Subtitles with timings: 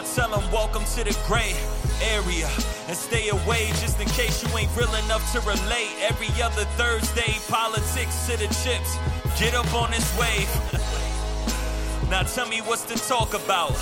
[0.00, 1.54] I tell them welcome to the gray
[2.00, 2.48] area
[2.88, 5.92] and stay away just in case you ain't real enough to relate.
[6.00, 8.96] Every other Thursday, politics to the chips.
[9.38, 10.48] Get up on this wave.
[12.10, 13.74] now tell me what's to talk about.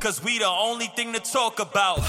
[0.00, 2.00] Cause we the only thing to talk about.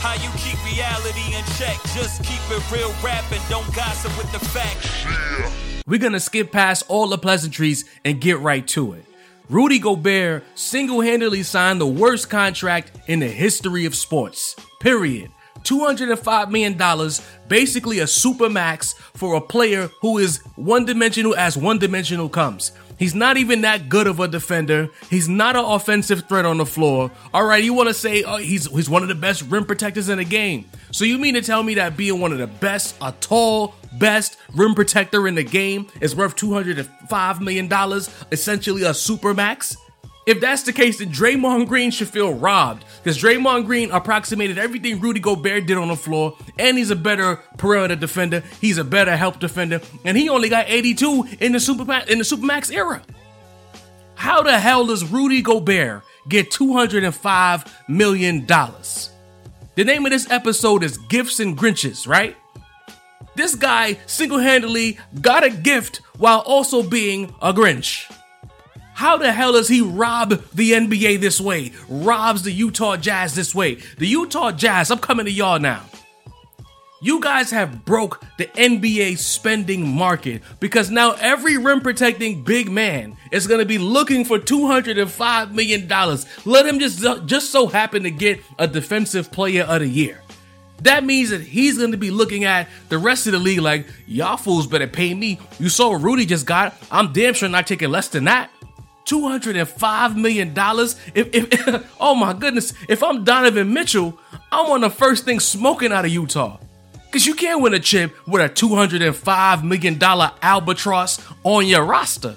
[0.00, 1.76] How you keep reality in check.
[1.92, 5.84] Just keep it real rap and don't gossip with the facts.
[5.86, 9.04] We're gonna skip past all the pleasantries and get right to it.
[9.48, 14.56] Rudy Gobert single handedly signed the worst contract in the history of sports.
[14.80, 15.30] Period.
[15.62, 17.10] $205 million,
[17.46, 22.72] basically a super max for a player who is one dimensional as one dimensional comes.
[22.98, 24.88] He's not even that good of a defender.
[25.10, 27.10] He's not an offensive threat on the floor.
[27.34, 30.08] All right, you want to say oh, he's he's one of the best rim protectors
[30.08, 30.64] in the game.
[30.92, 34.38] So you mean to tell me that being one of the best, a tall, best
[34.54, 37.70] rim protector in the game is worth $205 million,
[38.32, 39.76] essentially a super max?
[40.26, 45.00] If that's the case, then Draymond Green should feel robbed because Draymond Green approximated everything
[45.00, 48.42] Rudy Gobert did on the floor, and he's a better perimeter defender.
[48.60, 52.24] He's a better help defender, and he only got 82 in the super in the
[52.24, 53.02] supermax era.
[54.16, 59.10] How the hell does Rudy Gobert get 205 million dollars?
[59.76, 62.36] The name of this episode is Gifts and Grinches, right?
[63.36, 68.10] This guy single-handedly got a gift while also being a Grinch.
[68.96, 71.72] How the hell does he rob the NBA this way?
[71.86, 73.74] Robs the Utah Jazz this way?
[73.98, 75.82] The Utah Jazz, I'm coming to y'all now.
[77.02, 83.18] You guys have broke the NBA spending market because now every rim protecting big man
[83.32, 86.24] is going to be looking for 205 million dollars.
[86.46, 90.22] Let him just just so happen to get a defensive player of the year.
[90.82, 93.86] That means that he's going to be looking at the rest of the league like,
[94.06, 95.38] y'all fools better pay me.
[95.58, 96.74] You saw Rudy just got.
[96.90, 98.50] I'm damn sure not taking less than that.
[99.06, 100.52] $205 million.
[101.14, 104.18] If, if oh my goodness, if I'm Donovan Mitchell,
[104.52, 106.58] I'm of the first things smoking out of Utah.
[107.12, 109.98] Cause you can't win a chip with a $205 million
[110.42, 112.36] albatross on your roster.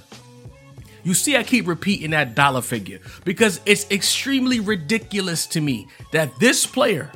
[1.03, 6.39] You see, I keep repeating that dollar figure because it's extremely ridiculous to me that
[6.39, 7.11] this player,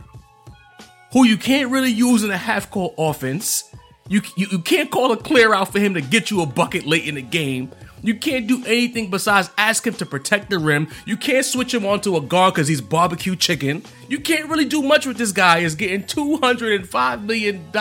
[1.12, 3.64] who you can't really use in a half court offense,
[4.10, 6.86] you, you, you can't call a clear out for him to get you a bucket
[6.86, 7.72] late in the game,
[8.04, 10.90] you can't do anything besides ask him to protect the rim.
[11.06, 13.84] You can't switch him onto a guard because he's barbecue chicken.
[14.10, 15.60] You can't really do much with this guy.
[15.60, 17.72] Is getting $205 million.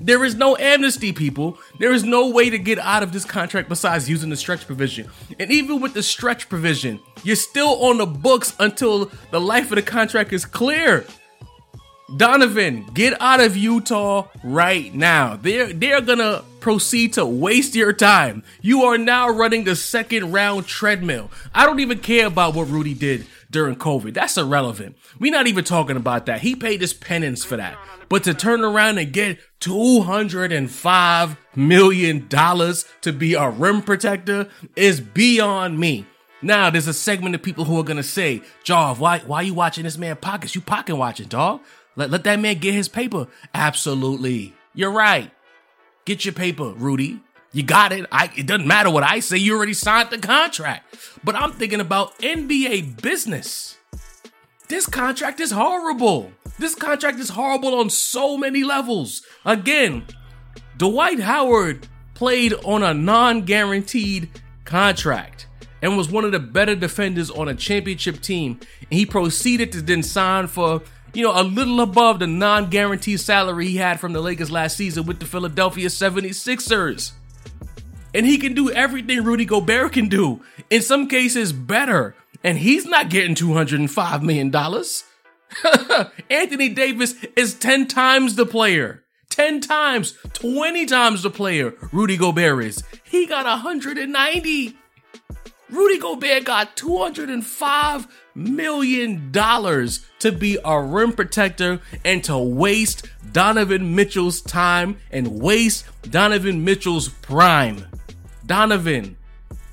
[0.00, 1.58] There is no amnesty, people.
[1.78, 5.10] There is no way to get out of this contract besides using the stretch provision.
[5.38, 9.76] And even with the stretch provision, you're still on the books until the life of
[9.76, 11.04] the contract is clear.
[12.16, 15.36] Donovan, get out of Utah right now.
[15.36, 18.42] They're they're gonna proceed to waste your time.
[18.60, 21.30] You are now running the second round treadmill.
[21.54, 24.14] I don't even care about what Rudy did during COVID.
[24.14, 24.96] That's irrelevant.
[25.18, 26.40] We're not even talking about that.
[26.40, 27.78] He paid his penance for that.
[28.08, 35.78] But to turn around and get $205 million to be a rim protector is beyond
[35.78, 36.06] me.
[36.42, 39.54] Now, there's a segment of people who are gonna say, Jaw, why, why are you
[39.54, 40.54] watching this man pockets?
[40.54, 41.60] You pocket watching, dog.
[41.96, 43.26] Let, let that man get his paper.
[43.54, 44.54] Absolutely.
[44.74, 45.30] You're right.
[46.04, 47.20] Get your paper, Rudy.
[47.52, 48.06] You got it.
[48.12, 49.36] I, it doesn't matter what I say.
[49.36, 50.96] You already signed the contract.
[51.24, 53.76] But I'm thinking about NBA business.
[54.68, 56.30] This contract is horrible.
[56.58, 59.22] This contract is horrible on so many levels.
[59.44, 60.04] Again,
[60.76, 64.30] Dwight Howard played on a non guaranteed
[64.64, 65.48] contract
[65.82, 68.60] and was one of the better defenders on a championship team.
[68.80, 73.20] And he proceeded to then sign for you know, a little above the non guaranteed
[73.20, 77.12] salary he had from the Lakers last season with the Philadelphia 76ers.
[78.14, 82.14] And he can do everything Rudy Gobert can do, in some cases better.
[82.42, 84.54] And he's not getting $205 million.
[86.30, 89.04] Anthony Davis is 10 times the player.
[89.30, 92.82] 10 times, 20 times the player Rudy Gobert is.
[93.04, 94.76] He got 190.
[95.70, 98.08] Rudy Gobert got $205
[98.40, 105.86] million dollars to be a rim protector and to waste Donovan Mitchell's time and waste
[106.10, 107.86] Donovan Mitchell's prime.
[108.46, 109.16] Donovan,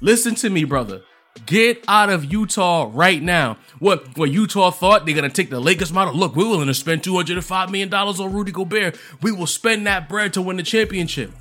[0.01, 1.01] listen to me, brother.
[1.45, 3.57] Get out of Utah right now.
[3.79, 6.13] What what Utah thought they're gonna take the Lakers model?
[6.13, 8.99] Look, we're willing to spend two hundred and five million dollars on Rudy Gobert.
[9.21, 11.31] We will spend that bread to win the championship.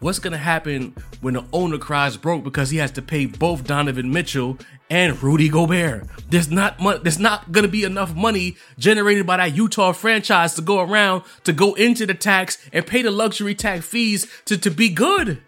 [0.00, 4.12] What's gonna happen when the owner cries broke because he has to pay both Donovan
[4.12, 4.56] Mitchell
[4.88, 6.06] and Rudy Gobert?
[6.30, 10.62] There's not mo- there's not gonna be enough money generated by that Utah franchise to
[10.62, 14.70] go around to go into the tax and pay the luxury tax fees to, to
[14.70, 15.42] be good.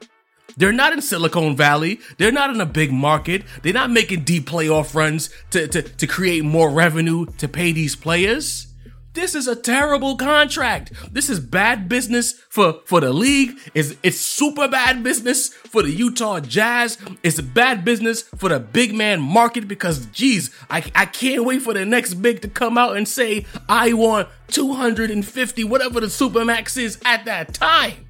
[0.56, 2.00] They're not in Silicon Valley.
[2.18, 3.44] They're not in a big market.
[3.62, 7.94] They're not making deep playoff runs to, to, to create more revenue to pay these
[7.94, 8.66] players.
[9.12, 10.92] This is a terrible contract.
[11.12, 13.58] This is bad business for, for the league.
[13.74, 16.96] It's, it's super bad business for the Utah Jazz.
[17.24, 21.74] It's bad business for the big man market because, geez, I, I can't wait for
[21.74, 27.00] the next big to come out and say, I want 250, whatever the Supermax is
[27.04, 28.06] at that time.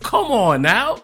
[0.00, 1.02] Come on now.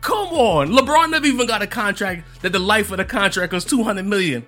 [0.00, 3.64] Come on, LeBron never even got a contract that the life of the contract was
[3.64, 4.46] 200 million.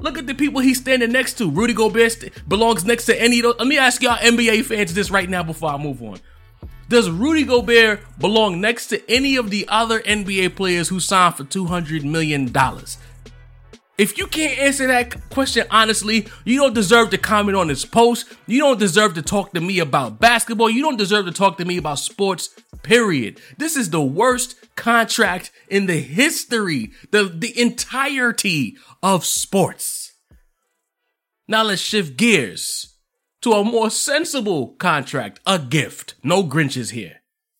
[0.00, 1.50] Look at the people he's standing next to.
[1.50, 3.42] Rudy Gobert belongs next to any.
[3.42, 6.20] Let me ask y'all NBA fans this right now before I move on.
[6.88, 11.42] Does Rudy Gobert belong next to any of the other NBA players who signed for
[11.42, 12.46] $200 million?
[13.98, 18.32] If you can't answer that question honestly, you don't deserve to comment on this post.
[18.46, 20.70] You don't deserve to talk to me about basketball.
[20.70, 22.50] You don't deserve to talk to me about sports,
[22.84, 23.40] period.
[23.58, 30.12] This is the worst contract in the history, the, the entirety of sports.
[31.48, 32.94] Now let's shift gears
[33.42, 36.14] to a more sensible contract, a gift.
[36.22, 37.16] No Grinches here,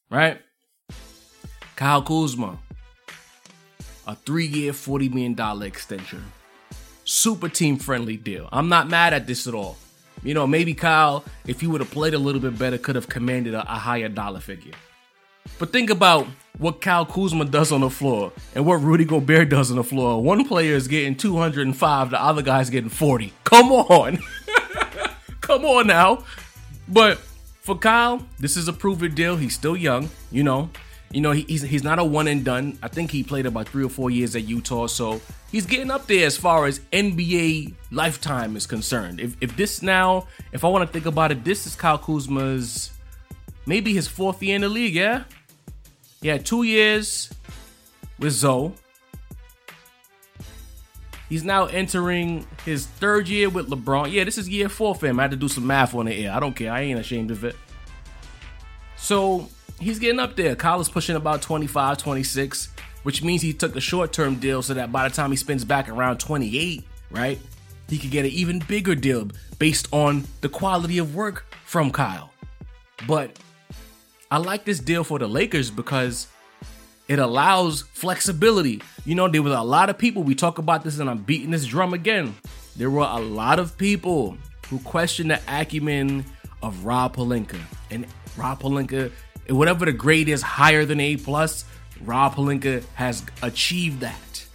[0.08, 0.40] right?
[1.74, 2.58] Kyle Kuzma
[4.08, 6.24] a three year, $40 million extension.
[7.04, 8.48] Super team friendly deal.
[8.50, 9.76] I'm not mad at this at all.
[10.24, 13.08] You know, maybe Kyle, if he would have played a little bit better, could have
[13.08, 14.72] commanded a, a higher dollar figure.
[15.58, 16.26] But think about
[16.58, 20.22] what Kyle Kuzma does on the floor and what Rudy Gobert does on the floor.
[20.22, 23.32] One player is getting 205, the other guy's getting 40.
[23.44, 24.18] Come on.
[25.40, 26.24] Come on now.
[26.88, 27.18] But
[27.60, 29.36] for Kyle, this is a proven deal.
[29.36, 30.70] He's still young, you know.
[31.12, 32.78] You know, he, he's he's not a one and done.
[32.82, 35.20] I think he played about three or four years at Utah, so
[35.50, 39.18] he's getting up there as far as NBA lifetime is concerned.
[39.18, 42.90] If if this now, if I want to think about it, this is Kyle Kuzma's
[43.64, 44.94] maybe his fourth year in the league.
[44.94, 45.24] Yeah,
[46.20, 47.30] yeah, two years
[48.18, 48.74] with Zoe.
[51.30, 54.12] He's now entering his third year with LeBron.
[54.12, 55.18] Yeah, this is year four for him.
[55.20, 56.32] I had to do some math on the air.
[56.32, 56.72] I don't care.
[56.72, 57.54] I ain't ashamed of it.
[58.96, 59.48] So
[59.80, 60.54] he's getting up there.
[60.56, 62.68] Kyle is pushing about 25, 26,
[63.02, 65.64] which means he took a short term deal so that by the time he spends
[65.64, 67.38] back around 28, right,
[67.88, 69.28] he could get an even bigger deal
[69.58, 72.30] based on the quality of work from Kyle.
[73.06, 73.38] But
[74.30, 76.28] I like this deal for the Lakers because
[77.08, 78.82] it allows flexibility.
[79.06, 81.50] You know, there was a lot of people, we talk about this and I'm beating
[81.50, 82.36] this drum again.
[82.76, 84.36] There were a lot of people
[84.68, 86.24] who questioned the acumen
[86.62, 87.58] of Rob Pelinka.
[87.90, 89.10] And Rob Pelinka
[89.48, 91.64] whatever the grade is higher than A plus,
[92.02, 94.46] Rob Pelinka has achieved that.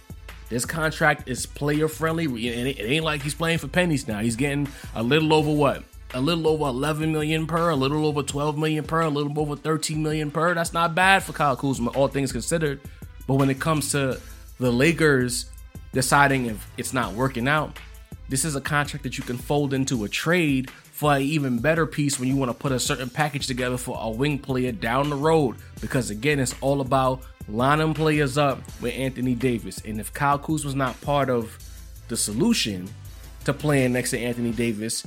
[0.48, 4.20] This contract is player friendly, and it ain't like he's playing for pennies now.
[4.20, 5.84] He's getting a little over what?
[6.12, 9.56] A little over 11 million per, a little over 12 million per, a little over
[9.56, 10.54] 13 million per.
[10.54, 12.80] That's not bad for Kyle Kuzma, all things considered.
[13.26, 14.20] But when it comes to
[14.60, 15.46] the Lakers
[15.92, 17.78] deciding if it's not working out,
[18.28, 21.86] this is a contract that you can fold into a trade for an even better
[21.86, 25.10] piece when you want to put a certain package together for a wing player down
[25.10, 25.56] the road.
[25.80, 29.80] Because again, it's all about lining players up with Anthony Davis.
[29.84, 31.58] And if Kyle Kuz was not part of
[32.06, 32.88] the solution
[33.44, 35.04] to playing next to Anthony Davis,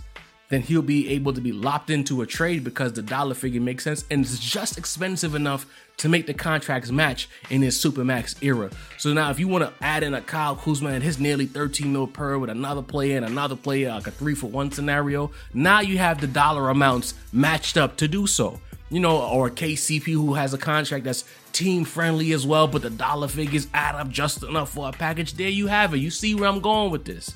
[0.50, 3.84] then he'll be able to be locked into a trade because the dollar figure makes
[3.84, 5.66] sense and it's just expensive enough
[5.98, 8.70] to make the contracts match in his supermax era.
[8.98, 11.92] So now, if you want to add in a Kyle Kuzma and his nearly 13
[11.92, 15.82] mil per with another player and another player, like a three for one scenario, now
[15.82, 18.60] you have the dollar amounts matched up to do so.
[18.90, 22.90] You know, or KCP who has a contract that's team friendly as well, but the
[22.90, 25.34] dollar figures add up just enough for a package.
[25.34, 25.98] There you have it.
[25.98, 27.34] You see where I'm going with this.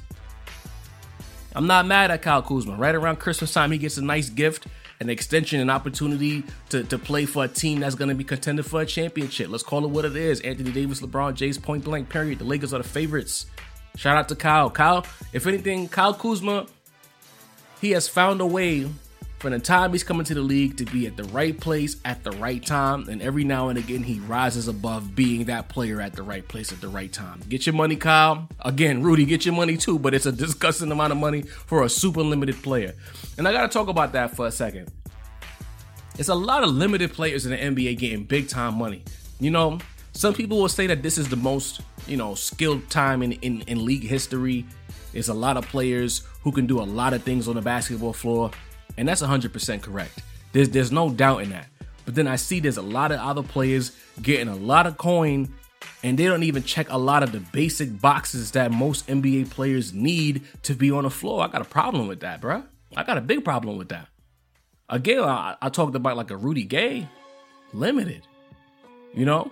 [1.55, 2.75] I'm not mad at Kyle Kuzma.
[2.75, 4.67] Right around Christmas time, he gets a nice gift,
[4.99, 8.65] an extension, an opportunity to, to play for a team that's going to be contended
[8.65, 9.49] for a championship.
[9.49, 10.39] Let's call it what it is.
[10.41, 12.39] Anthony Davis, LeBron James, point blank, period.
[12.39, 13.47] The Lakers are the favorites.
[13.97, 14.69] Shout out to Kyle.
[14.69, 16.67] Kyle, if anything, Kyle Kuzma,
[17.81, 18.87] he has found a way
[19.41, 22.23] from the time he's coming to the league to be at the right place at
[22.23, 23.09] the right time.
[23.09, 26.71] And every now and again, he rises above being that player at the right place
[26.71, 27.41] at the right time.
[27.49, 28.47] Get your money, Kyle.
[28.59, 31.89] Again, Rudy, get your money too, but it's a disgusting amount of money for a
[31.89, 32.93] super limited player.
[33.39, 34.91] And I got to talk about that for a second.
[36.19, 39.03] It's a lot of limited players in the NBA getting big time money.
[39.39, 39.79] You know,
[40.11, 43.61] some people will say that this is the most, you know, skilled time in, in,
[43.61, 44.67] in league history.
[45.13, 48.13] There's a lot of players who can do a lot of things on the basketball
[48.13, 48.51] floor,
[48.97, 50.21] and that's 100% correct.
[50.51, 51.67] There's there's no doubt in that.
[52.05, 55.53] But then I see there's a lot of other players getting a lot of coin,
[56.03, 59.93] and they don't even check a lot of the basic boxes that most NBA players
[59.93, 61.43] need to be on the floor.
[61.43, 62.63] I got a problem with that, bro.
[62.95, 64.07] I got a big problem with that.
[64.89, 67.07] Again, I, I talked about like a Rudy Gay,
[67.71, 68.23] limited.
[69.13, 69.51] You know,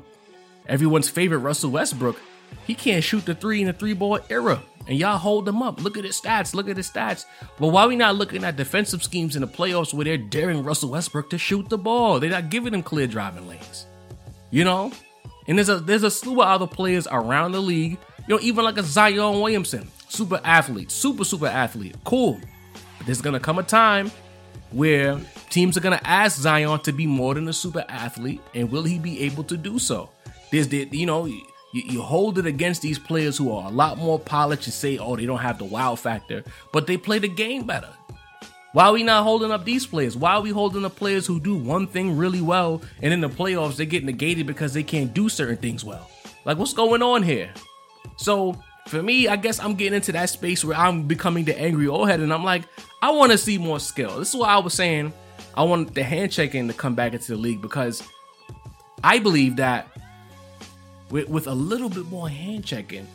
[0.67, 2.19] everyone's favorite Russell Westbrook,
[2.65, 4.61] he can't shoot the three in the three ball era.
[4.89, 5.83] And y'all hold them up.
[5.83, 6.55] Look at his stats.
[6.55, 7.25] Look at his stats.
[7.59, 10.89] But why we not looking at defensive schemes in the playoffs where they're daring Russell
[10.89, 12.19] Westbrook to shoot the ball?
[12.19, 13.85] They're not giving him clear driving lanes.
[14.49, 14.91] You know?
[15.47, 17.99] And there's a there's a slew of other players around the league.
[18.27, 22.39] You know, even like a Zion Williamson, super athlete, super super athlete, cool.
[22.97, 24.11] But there's gonna come a time
[24.71, 25.19] where
[25.49, 28.99] teams are gonna ask Zion to be more than a super athlete, and will he
[28.99, 30.09] be able to do so?
[30.51, 31.27] There's the you know
[31.71, 34.97] you, you hold it against these players who are a lot more polished and say,
[34.97, 37.89] oh, they don't have the wow factor, but they play the game better.
[38.71, 40.15] Why are we not holding up these players?
[40.15, 43.29] Why are we holding up players who do one thing really well and in the
[43.29, 46.09] playoffs they get negated because they can't do certain things well?
[46.45, 47.49] Like, what's going on here?
[48.17, 48.55] So,
[48.87, 52.09] for me, I guess I'm getting into that space where I'm becoming the angry old
[52.09, 52.63] head and I'm like,
[53.01, 54.19] I want to see more skill.
[54.19, 55.13] This is why I was saying
[55.55, 58.03] I want the hand checking to come back into the league because
[59.03, 59.87] I believe that
[61.09, 63.07] with, with a little bit more hand checking,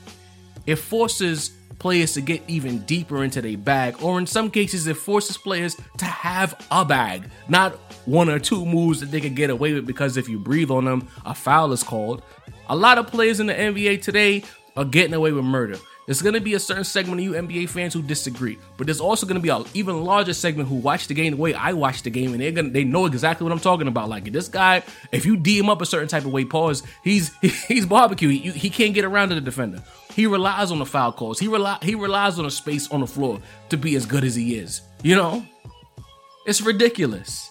[0.66, 4.96] it forces players to get even deeper into their bag, or in some cases, it
[4.96, 7.74] forces players to have a bag, not
[8.06, 10.84] one or two moves that they can get away with because if you breathe on
[10.84, 12.22] them, a foul is called.
[12.68, 14.44] A lot of players in the NBA today
[14.76, 15.78] are getting away with murder.
[16.06, 19.00] There's going to be a certain segment of you NBA fans who disagree, but there's
[19.00, 21.72] also going to be an even larger segment who watch the game the way I
[21.72, 24.08] watch the game, and they're gonna they know exactly what I'm talking about.
[24.08, 24.82] Like this guy,
[25.12, 27.34] if you D him up a certain type of way, pause, he's
[27.68, 28.28] he's barbecue.
[28.28, 29.82] He, he can't get around to the defender.
[30.12, 31.38] He relies on the foul calls.
[31.38, 34.34] He rely he relies on the space on the floor to be as good as
[34.34, 34.82] he is.
[35.02, 35.46] You know,
[36.46, 37.50] it's ridiculous.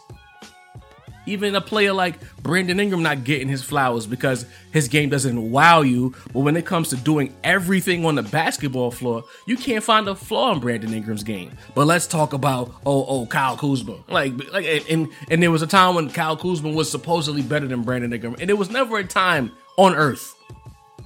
[1.26, 5.82] Even a player like Brandon Ingram not getting his flowers because his game doesn't wow
[5.82, 6.14] you.
[6.34, 10.16] But when it comes to doing everything on the basketball floor, you can't find a
[10.16, 11.52] flaw in Brandon Ingram's game.
[11.76, 13.98] But let's talk about oh oh Kyle Kuzma.
[14.08, 17.84] Like like and and there was a time when Kyle Kuzma was supposedly better than
[17.84, 20.36] Brandon Ingram, and there was never a time on earth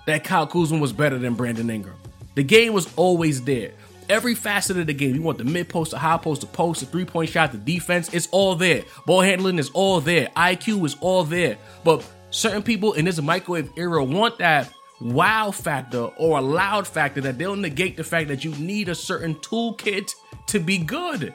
[0.08, 1.96] that Kyle Kuzma was better than Brandon Ingram.
[2.36, 3.72] The game was always there
[4.10, 5.16] every facet of the game.
[5.16, 7.58] You want the mid post, the high post, the post, the three point shot, the
[7.58, 8.14] defense.
[8.14, 8.84] It's all there.
[9.06, 10.28] Ball handling is all there.
[10.36, 11.58] IQ is all there.
[11.84, 17.22] But certain people in this microwave era want that wow factor or a loud factor
[17.22, 20.12] that they'll negate the fact that you need a certain toolkit
[20.48, 21.34] to be good.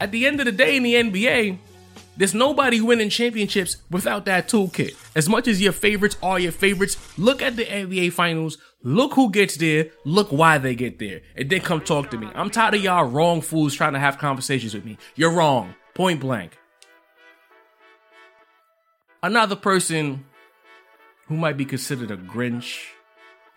[0.00, 1.58] At the end of the day in the NBA,
[2.18, 4.96] there's nobody winning championships without that toolkit.
[5.14, 9.30] As much as your favorites are your favorites, look at the NBA finals, look who
[9.30, 12.28] gets there, look why they get there, and then come talk to me.
[12.34, 14.98] I'm tired of y'all wrong fools trying to have conversations with me.
[15.14, 15.76] You're wrong.
[15.94, 16.58] Point blank.
[19.22, 20.24] Another person
[21.28, 22.80] who might be considered a Grinch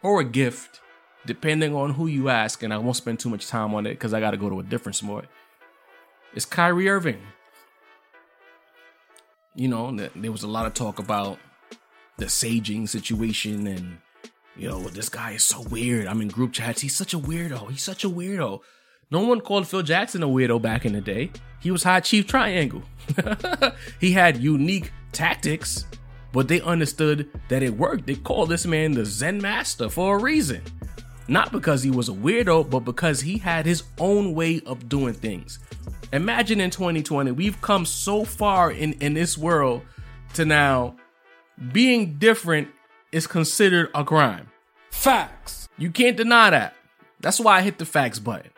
[0.03, 0.81] or a gift,
[1.25, 4.13] depending on who you ask, and I won't spend too much time on it because
[4.13, 5.25] I got to go to a different sport,
[6.35, 7.21] is Kyrie Irving
[9.55, 11.37] you know, there was a lot of talk about
[12.17, 13.97] the saging situation and
[14.55, 16.07] you know, this guy is so weird.
[16.07, 16.81] I'm in group chats.
[16.81, 17.69] He's such a weirdo.
[17.71, 18.59] He's such a weirdo.
[19.09, 21.31] No one called Phil Jackson a weirdo back in the day.
[21.59, 22.83] He was high chief triangle.
[23.99, 25.85] he had unique tactics,
[26.31, 28.07] but they understood that it worked.
[28.07, 30.61] They called this man the Zen master for a reason.
[31.31, 35.13] Not because he was a weirdo, but because he had his own way of doing
[35.13, 35.59] things.
[36.11, 39.81] Imagine in 2020, we've come so far in, in this world
[40.33, 40.97] to now
[41.71, 42.67] being different
[43.13, 44.49] is considered a crime.
[44.89, 45.69] Facts.
[45.77, 46.75] You can't deny that.
[47.21, 48.51] That's why I hit the facts button.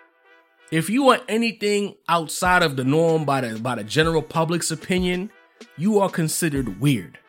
[0.71, 5.29] If you are anything outside of the norm by the by the general public's opinion,
[5.77, 7.19] you are considered weird.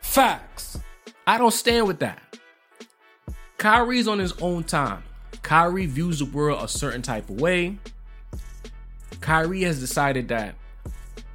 [0.00, 0.78] Facts.
[1.26, 2.29] I don't stand with that.
[3.60, 5.02] Kyrie's on his own time.
[5.42, 7.76] Kyrie views the world a certain type of way.
[9.20, 10.54] Kyrie has decided that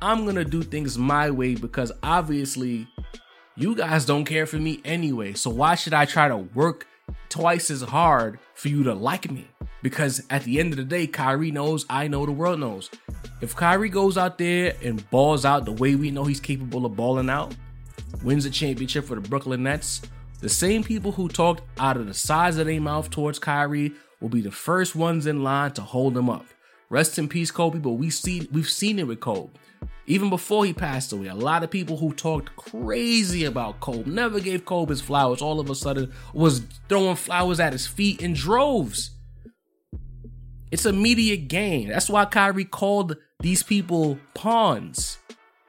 [0.02, 2.88] I'm gonna do things my way because obviously
[3.56, 5.34] you guys don't care for me anyway.
[5.34, 6.88] So why should I try to work
[7.30, 9.48] twice as hard for you to like me?
[9.84, 12.90] Because at the end of the day, Kyrie knows, I know, the world knows.
[13.42, 16.96] If Kyrie goes out there and balls out the way we know he's capable of
[16.96, 17.56] balling out,
[18.24, 20.02] wins a championship for the Brooklyn Nets,
[20.42, 24.30] the same people who talked out of the sides of their mouth towards Kyrie will
[24.30, 26.46] be the first ones in line to hold him up.
[26.90, 29.52] Rest in peace, Kobe, but we see we've seen it with Kobe.
[30.08, 34.40] Even before he passed away, a lot of people who talked crazy about Kobe never
[34.40, 35.42] gave Kobe his flowers.
[35.42, 39.12] All of a sudden, was throwing flowers at his feet in droves.
[40.72, 41.90] It's a media game.
[41.90, 45.18] That's why Kyrie called these people pawns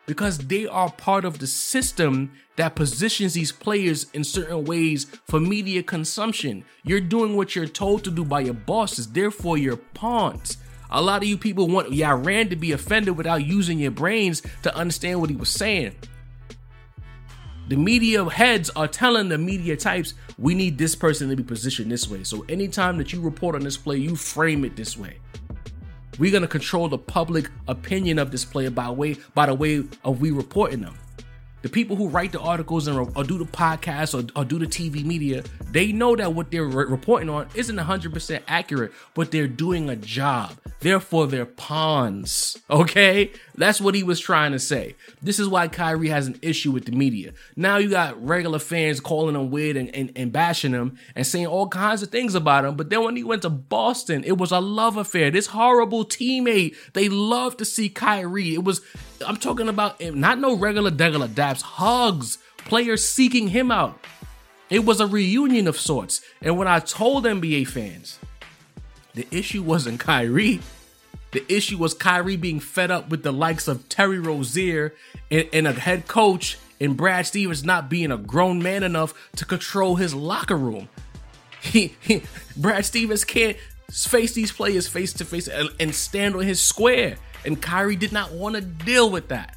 [0.06, 5.38] because they are part of the system that positions these players in certain ways for
[5.38, 6.64] media consumption.
[6.84, 10.56] You're doing what you're told to do by your bosses, therefore, you're pawns.
[10.90, 14.74] A lot of you people want Iran to be offended without using your brains to
[14.74, 15.96] understand what he was saying.
[17.68, 21.90] The media heads are telling the media types, we need this person to be positioned
[21.90, 22.22] this way.
[22.22, 25.18] So anytime that you report on this play, you frame it this way.
[26.18, 30.20] We're gonna control the public opinion of this player by way by the way of
[30.20, 30.96] we reporting them.
[31.66, 34.66] The people who write the articles and or do the podcasts or, or do the
[34.66, 35.42] TV media,
[35.72, 39.96] they know that what they're re- reporting on isn't 100% accurate, but they're doing a
[39.96, 40.52] job.
[40.78, 42.56] Therefore, they're pawns.
[42.70, 43.32] Okay?
[43.56, 44.94] That's what he was trying to say.
[45.22, 47.32] This is why Kyrie has an issue with the media.
[47.56, 51.46] Now you got regular fans calling him weird and, and, and bashing him and saying
[51.46, 52.76] all kinds of things about him.
[52.76, 55.30] But then when he went to Boston, it was a love affair.
[55.30, 58.54] This horrible teammate, they love to see Kyrie.
[58.54, 58.82] It was,
[59.26, 63.98] I'm talking about eh, not no regular, degular daps, hugs, players seeking him out.
[64.68, 66.20] It was a reunion of sorts.
[66.42, 68.18] And when I told NBA fans,
[69.14, 70.60] the issue wasn't Kyrie.
[71.32, 74.94] The issue was Kyrie being fed up with the likes of Terry Rozier
[75.30, 79.44] and, and, a head coach and Brad Stevens not being a grown man enough to
[79.44, 80.88] control his locker room.
[81.62, 82.22] He, he
[82.56, 83.56] Brad Stevens can't
[83.90, 87.16] face these players face to face and stand on his square.
[87.44, 89.56] And Kyrie did not want to deal with that.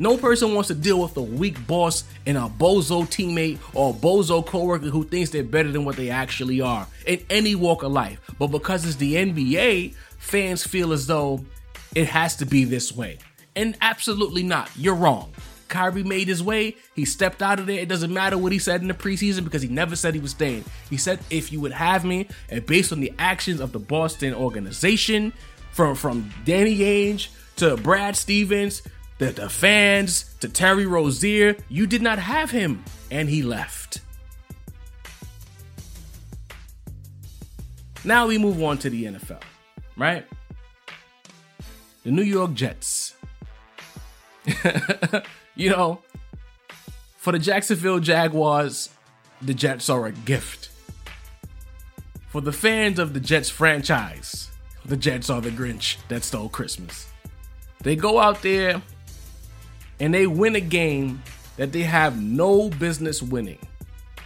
[0.00, 3.92] No person wants to deal with a weak boss and a bozo teammate or a
[3.92, 7.92] bozo coworker who thinks they're better than what they actually are in any walk of
[7.92, 8.18] life.
[8.38, 11.44] But because it's the NBA, fans feel as though
[11.96, 13.18] it has to be this way.
[13.56, 14.70] And absolutely not.
[14.76, 15.32] You're wrong.
[15.68, 16.76] Kyrie made his way.
[16.94, 17.80] He stepped out of there.
[17.80, 20.32] It doesn't matter what he said in the preseason because he never said he was
[20.32, 20.64] staying.
[20.88, 24.34] He said, if you would have me, and based on the actions of the Boston
[24.34, 25.32] organization,
[25.72, 28.82] from, from Danny Ainge to Brad Stevens,
[29.18, 32.84] the, the fans, to Terry Rozier, you did not have him.
[33.10, 34.00] And he left.
[38.04, 39.42] Now we move on to the NFL,
[40.00, 40.26] right?
[42.02, 43.14] The New York Jets.
[45.54, 46.00] you know,
[47.18, 48.88] for the Jacksonville Jaguars,
[49.42, 50.70] the Jets are a gift.
[52.28, 54.50] For the fans of the Jets franchise,
[54.86, 57.08] the Jets are the Grinch that stole Christmas.
[57.82, 58.80] They go out there
[59.98, 61.22] and they win a game
[61.58, 63.58] that they have no business winning.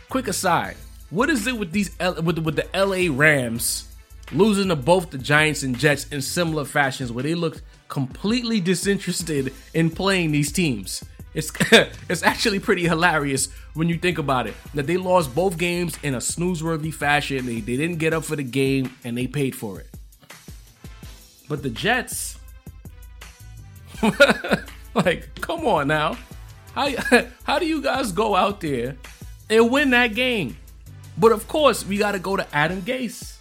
[0.08, 0.76] Quick aside,
[1.10, 3.93] what is it with these with, with the LA Rams
[4.32, 9.52] losing to both the Giants and Jets in similar fashions where they looked completely disinterested
[9.74, 11.04] in playing these teams?
[11.34, 11.52] It's
[12.08, 14.54] it's actually pretty hilarious when you think about it.
[14.74, 17.46] That they lost both games in a snooze-worthy fashion.
[17.46, 19.88] They, they didn't get up for the game and they paid for it.
[21.48, 22.38] But the Jets
[24.94, 26.16] like, come on now.
[26.74, 26.90] How,
[27.44, 28.96] how do you guys go out there
[29.48, 30.56] and win that game?
[31.16, 33.38] But of course, we got to go to Adam Gase.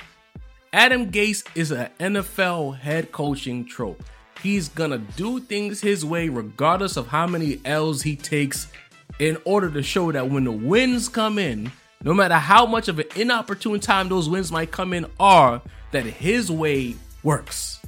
[0.74, 4.04] Adam Gase is an NFL head coaching trope.
[4.42, 8.72] He's gonna do things his way regardless of how many L's he takes
[9.20, 12.98] in order to show that when the wins come in, no matter how much of
[12.98, 17.80] an inopportune time those wins might come in are, that his way works.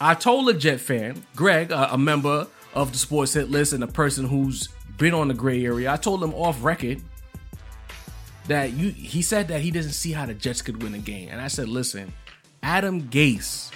[0.00, 3.84] I told a Jet fan, Greg, a, a member of the Sports Hit List and
[3.84, 7.02] a person who's been on the gray area, I told him off record
[8.48, 11.28] that you he said that he doesn't see how the Jets could win a game.
[11.30, 12.12] And I said, listen,
[12.62, 13.70] Adam Gase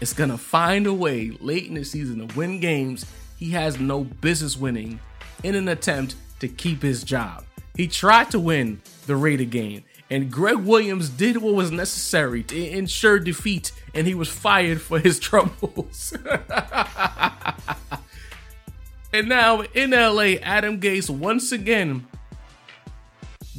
[0.00, 4.04] is gonna find a way late in the season to win games he has no
[4.04, 5.00] business winning
[5.42, 7.44] in an attempt to keep his job.
[7.76, 12.68] He tried to win the Raider game, and Gregg Williams did what was necessary to
[12.70, 16.16] ensure defeat, and he was fired for his troubles.
[19.12, 22.06] and now in LA, Adam Gase once again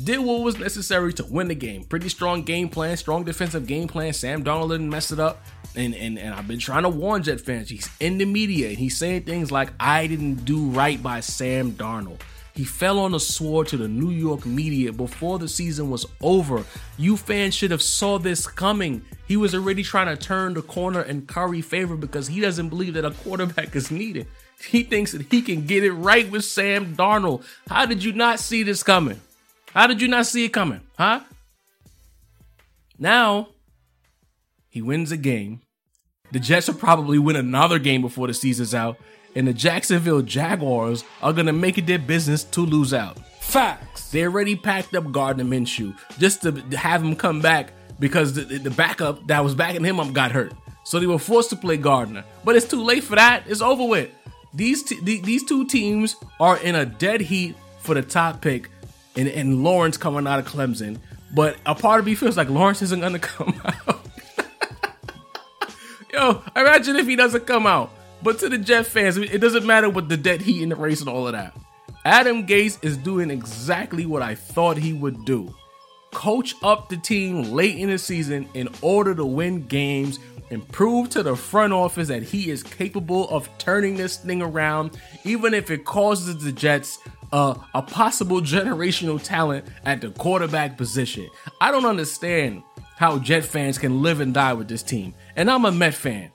[0.02, 1.84] did what was necessary to win the game.
[1.84, 4.14] Pretty strong game plan, strong defensive game plan.
[4.14, 5.44] Sam Darnold didn't mess it up.
[5.76, 7.70] And, and, and I've been trying to warn Jet fans.
[7.70, 11.72] He's in the media and he's saying things like, I didn't do right by Sam
[11.72, 12.20] Darnold.
[12.54, 16.64] He fell on the sword to the New York media before the season was over.
[16.98, 19.02] You fans should have saw this coming.
[19.28, 22.94] He was already trying to turn the corner and Curry favor because he doesn't believe
[22.94, 24.28] that a quarterback is needed.
[24.70, 27.44] He thinks that he can get it right with Sam Darnold.
[27.68, 29.20] How did you not see this coming?
[29.74, 30.82] How did you not see it coming?
[30.98, 31.22] Huh?
[33.00, 33.50] Now,
[34.70, 35.62] he wins a game.
[36.32, 38.98] The Jets will probably win another game before the season's out,
[39.36, 43.18] and the Jacksonville Jaguars are going to make it their business to lose out.
[43.40, 44.12] Facts.
[44.12, 48.70] They already packed up Gardner Minshew just to have him come back because the, the
[48.70, 50.54] backup that was backing him up got hurt.
[50.86, 52.24] So they were forced to play Gardner.
[52.44, 53.44] But it's too late for that.
[53.48, 54.12] It's over with.
[54.54, 58.70] These t- these two teams are in a dead heat for the top pick,
[59.16, 61.00] and, and Lawrence coming out of Clemson.
[61.34, 64.08] But a part of me feels like Lawrence isn't to come out.
[66.14, 67.92] Yo, imagine if he doesn't come out.
[68.22, 71.02] But to the Jet fans, it doesn't matter what the dead heat in the race
[71.02, 71.54] and all of that.
[72.06, 75.54] Adam Gase is doing exactly what I thought he would do.
[76.12, 80.20] Coach up the team late in the season in order to win games
[80.52, 84.98] and prove to the front office that he is capable of turning this thing around,
[85.24, 87.00] even if it causes the Jets
[87.34, 91.28] a possible generational talent at the quarterback position.
[91.60, 92.64] I don't understand
[92.96, 95.14] how Jet fans can live and die with this team.
[95.36, 96.32] And I'm a Met fan.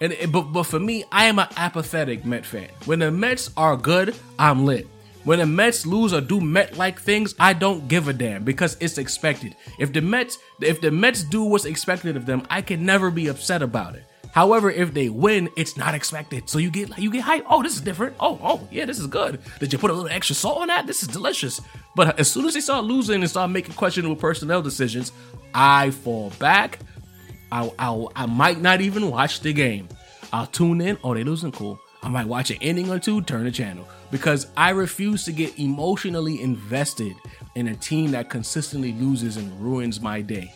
[0.00, 2.68] And eh, but but for me, I am an apathetic Met fan.
[2.84, 4.86] When the Mets are good, I'm lit.
[5.24, 8.98] When the Mets lose or do Met-like things, I don't give a damn because it's
[8.98, 9.54] expected.
[9.78, 13.28] If the Mets if the Mets do what's expected of them, I can never be
[13.28, 14.04] upset about it.
[14.32, 16.48] However, if they win, it's not expected.
[16.48, 17.44] So you get you get hype.
[17.48, 18.16] Oh, this is different.
[18.18, 19.40] Oh, oh, yeah, this is good.
[19.60, 20.86] Did you put a little extra salt on that?
[20.86, 21.60] This is delicious.
[21.94, 25.12] But as soon as they start losing and start making questionable personnel decisions,
[25.54, 26.78] I fall back.
[27.50, 29.88] I I, I might not even watch the game.
[30.32, 30.96] I'll tune in.
[31.04, 31.78] Oh, they losing cool.
[32.02, 35.58] I might watch an ending or two, turn the channel because I refuse to get
[35.58, 37.14] emotionally invested
[37.54, 40.52] in a team that consistently loses and ruins my day.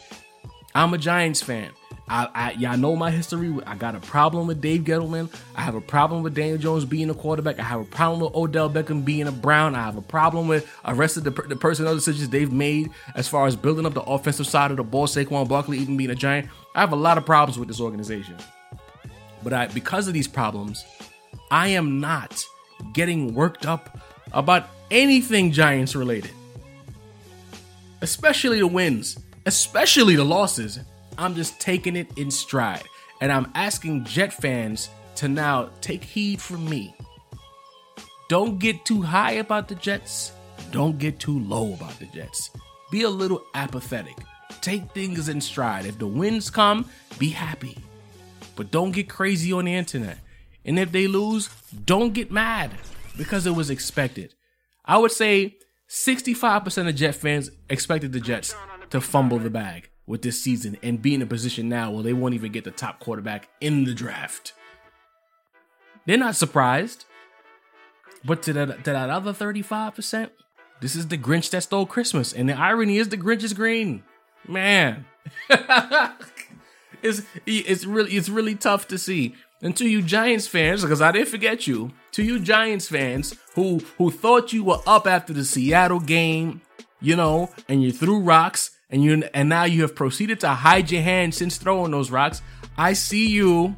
[0.74, 1.70] I'm a Giants fan.
[2.08, 3.52] I, I, y'all know my history.
[3.66, 5.28] I got a problem with Dave Gettleman.
[5.56, 7.58] I have a problem with Daniel Jones being a quarterback.
[7.58, 9.74] I have a problem with Odell Beckham being a Brown.
[9.74, 13.56] I have a problem with the the, the personnel decisions they've made as far as
[13.56, 15.08] building up the offensive side of the ball.
[15.08, 16.48] Saquon Barkley even being a Giant.
[16.76, 18.36] I have a lot of problems with this organization.
[19.42, 20.84] But I, because of these problems,
[21.50, 22.44] I am not
[22.92, 23.98] getting worked up
[24.32, 26.30] about anything Giants related.
[28.00, 30.78] Especially the wins, especially the losses.
[31.18, 32.84] I'm just taking it in stride.
[33.20, 36.94] And I'm asking Jet fans to now take heed from me.
[38.28, 40.32] Don't get too high about the Jets.
[40.72, 42.50] Don't get too low about the Jets.
[42.90, 44.16] Be a little apathetic.
[44.60, 45.86] Take things in stride.
[45.86, 46.86] If the wins come,
[47.18, 47.78] be happy.
[48.56, 50.18] But don't get crazy on the internet.
[50.64, 51.48] And if they lose,
[51.84, 52.72] don't get mad
[53.16, 54.34] because it was expected.
[54.84, 55.56] I would say
[55.88, 58.54] 65% of Jet fans expected the Jets
[58.90, 62.12] to fumble the bag with this season and be in a position now where they
[62.12, 64.52] won't even get the top quarterback in the draft.
[66.06, 67.04] They're not surprised.
[68.24, 70.30] But to that, to that other 35%,
[70.80, 72.32] this is the Grinch that stole Christmas.
[72.32, 74.02] And the irony is the Grinch is green.
[74.48, 75.06] Man.
[77.02, 79.34] it's it's really it's really tough to see.
[79.62, 83.80] And to you Giants fans, because I didn't forget you, to you Giants fans who
[83.98, 86.60] who thought you were up after the Seattle game,
[87.00, 90.90] you know, and you threw rocks and you and now you have proceeded to hide
[90.90, 92.42] your hand since throwing those rocks.
[92.76, 93.76] I see you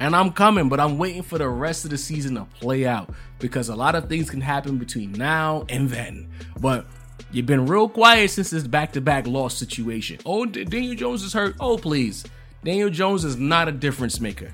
[0.00, 3.10] and I'm coming, but I'm waiting for the rest of the season to play out
[3.38, 6.28] because a lot of things can happen between now and then.
[6.60, 6.86] But
[7.30, 10.18] you've been real quiet since this back-to-back loss situation.
[10.24, 11.56] Oh, Daniel Jones is hurt.
[11.60, 12.24] Oh, please.
[12.64, 14.50] Daniel Jones is not a difference maker.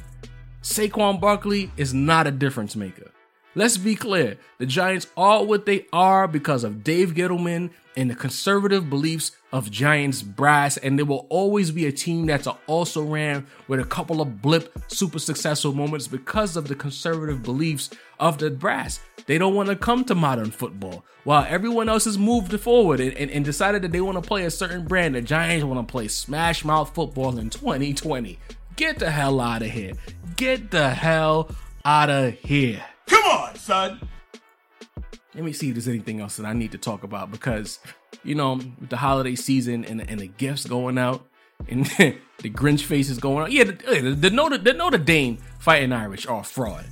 [0.62, 3.10] Saquon Barkley is not a difference maker.
[3.56, 8.16] Let's be clear the Giants are what they are because of Dave Gettleman and the
[8.16, 13.46] conservative beliefs of Giants brass, and there will always be a team that's also ran
[13.68, 18.50] with a couple of blip super successful moments because of the conservative beliefs of the
[18.50, 18.98] brass.
[19.26, 23.12] They don't want to come to modern football while everyone else has moved forward and,
[23.14, 25.14] and, and decided that they want to play a certain brand.
[25.14, 28.36] The Giants want to play smash mouth football in 2020.
[28.74, 29.92] Get the hell out of here.
[30.34, 31.48] Get the hell
[31.84, 32.84] out of here.
[33.06, 34.08] Come on, son.
[35.34, 37.80] Let me see if there's anything else that I need to talk about because,
[38.22, 41.26] you know, with the holiday season and, and the gifts going out
[41.68, 41.86] and
[42.38, 43.52] the Grinch faces going out.
[43.52, 46.86] Yeah, the, the, the, Notre, the Notre Dame fighting Irish are fraud.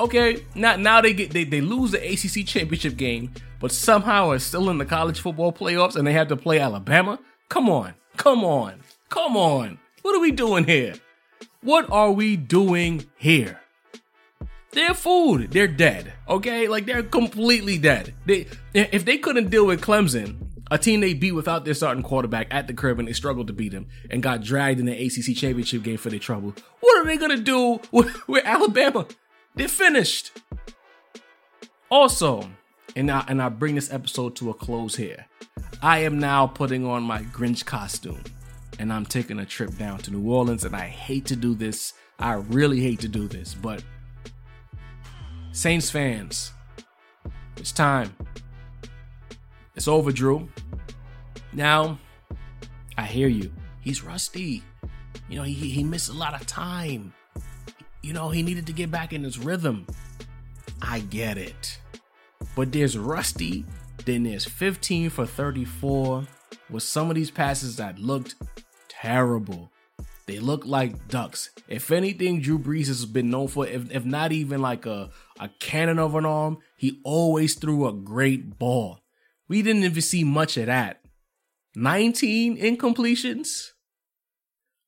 [0.00, 4.40] Okay, now now they get they, they lose the ACC championship game, but somehow are
[4.40, 7.20] still in the college football playoffs and they have to play Alabama.
[7.48, 9.78] Come on, come on, come on.
[10.02, 10.94] What are we doing here?
[11.62, 13.60] What are we doing here?
[14.74, 15.50] They're food.
[15.50, 16.12] They're dead.
[16.28, 18.14] Okay, like they're completely dead.
[18.26, 20.36] They if they couldn't deal with Clemson,
[20.70, 23.52] a team they beat without their starting quarterback at the crib and they struggled to
[23.52, 26.54] beat him and got dragged in the ACC championship game for their trouble.
[26.80, 29.06] What are they gonna do with, with Alabama?
[29.54, 30.32] They're finished.
[31.90, 32.48] Also,
[32.96, 35.26] and I and I bring this episode to a close here.
[35.82, 38.22] I am now putting on my Grinch costume
[38.78, 41.92] and I'm taking a trip down to New Orleans and I hate to do this.
[42.18, 43.82] I really hate to do this, but
[45.54, 46.50] Saints fans,
[47.56, 48.12] it's time.
[49.76, 50.48] It's over, Drew.
[51.52, 52.00] Now,
[52.98, 53.52] I hear you.
[53.80, 54.64] He's rusty.
[55.28, 57.14] You know, he, he missed a lot of time.
[58.02, 59.86] You know, he needed to get back in his rhythm.
[60.82, 61.78] I get it.
[62.56, 63.64] But there's rusty,
[64.06, 66.26] then there's 15 for 34
[66.68, 68.34] with some of these passes that looked
[68.88, 69.70] terrible.
[70.26, 71.50] They look like ducks.
[71.68, 75.50] If anything, Drew Brees has been known for, if, if not even like a, a
[75.60, 79.00] cannon of an arm, he always threw a great ball.
[79.48, 81.00] We didn't even see much of that.
[81.76, 83.70] 19 incompletions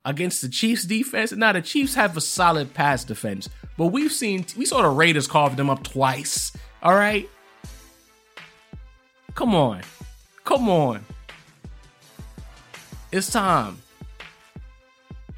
[0.05, 1.33] against the Chiefs defense.
[1.33, 5.27] Now the Chiefs have a solid pass defense, but we've seen we saw the Raiders
[5.27, 6.57] carve them up twice.
[6.83, 7.29] All right.
[9.35, 9.83] Come on.
[10.44, 11.05] Come on.
[13.12, 13.79] It's time.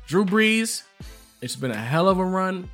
[0.08, 0.84] Drew Brees,
[1.42, 2.70] it's been a hell of a run.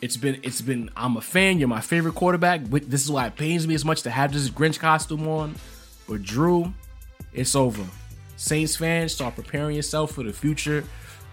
[0.00, 1.58] It's been it's been I'm a fan.
[1.58, 2.62] You're my favorite quarterback.
[2.62, 5.56] This is why it pains me as much to have this Grinch costume on.
[6.08, 6.72] But Drew,
[7.32, 7.84] it's over.
[8.36, 10.84] Saints fans, start preparing yourself for the future.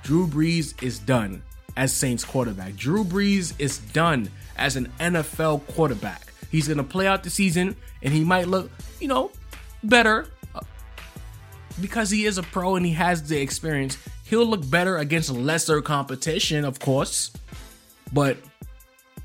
[0.01, 1.43] Drew Brees is done
[1.75, 2.75] as Saints quarterback.
[2.75, 6.33] Drew Brees is done as an NFL quarterback.
[6.49, 9.29] He's going to play out the season and he might look, you know,
[9.83, 10.25] better
[11.81, 13.97] because he is a pro and he has the experience.
[14.23, 17.31] He'll look better against lesser competition, of course.
[18.13, 18.37] But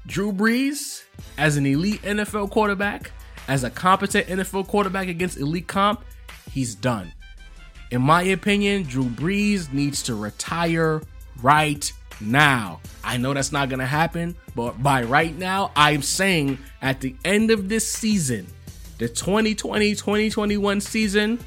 [0.07, 1.03] Drew Brees,
[1.39, 3.13] as an elite NFL quarterback,
[3.49, 6.05] as a competent NFL quarterback against elite comp,
[6.51, 7.13] he's done.
[7.91, 11.03] In my opinion, Drew Brees needs to retire
[11.43, 12.81] right now.
[13.05, 17.15] I know that's not going to happen, but by right now, I'm saying at the
[17.25, 18.47] end of this season,
[18.99, 21.39] the 2020 2021 season,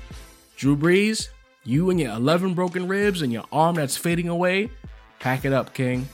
[0.56, 1.30] Drew Brees,
[1.63, 4.70] you and your 11 broken ribs and your arm that's fading away,
[5.20, 6.08] pack it up, King.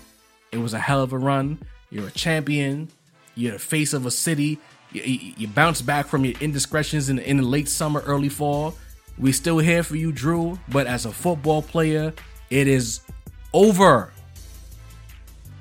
[0.51, 1.59] It was a hell of a run.
[1.89, 2.89] You're a champion.
[3.35, 4.59] You're the face of a city.
[4.91, 8.75] You, you, you bounce back from your indiscretions in, in the late summer, early fall.
[9.17, 10.59] We still here for you, Drew.
[10.69, 12.13] But as a football player,
[12.49, 13.01] it is
[13.53, 14.11] over.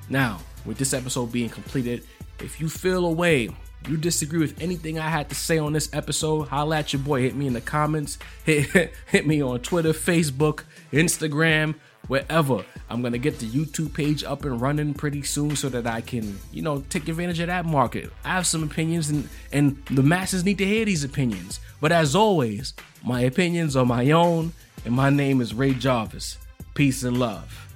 [0.08, 2.04] Now, with this episode being completed,
[2.40, 3.50] if you feel a way,
[3.88, 7.22] you disagree with anything I had to say on this episode, holla at your boy.
[7.22, 8.18] Hit me in the comments.
[8.44, 11.74] Hit, hit me on Twitter, Facebook, Instagram
[12.10, 12.64] wherever.
[12.88, 16.40] I'm gonna get the YouTube page up and running pretty soon so that I can,
[16.52, 18.12] you know, take advantage of that market.
[18.24, 21.60] I have some opinions and and the masses need to hear these opinions.
[21.80, 24.52] But as always, my opinions are my own,
[24.84, 26.36] and my name is Ray Jarvis.
[26.74, 27.68] Peace and love.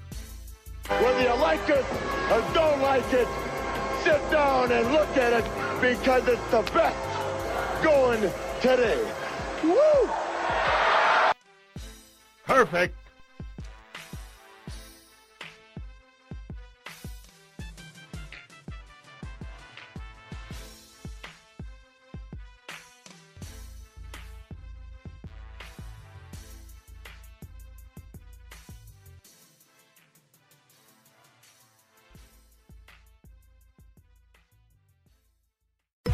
[0.88, 1.85] Whether you like it
[2.31, 3.29] or don't like it,
[4.05, 5.45] sit down and look at it
[5.81, 8.21] because it's the best going
[8.61, 9.03] today.
[9.62, 10.11] Woo!
[12.45, 13.04] Perfect.